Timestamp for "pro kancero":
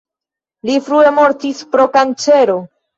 1.77-2.63